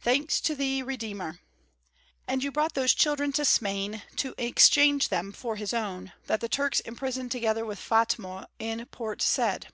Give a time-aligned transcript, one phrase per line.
[0.00, 1.38] "Thanks to thee, Redeemer."
[2.26, 6.48] "And you brought those children to Smain to exchange them for his own, that the
[6.48, 9.68] Turks imprisoned together with Fatma in Port Said."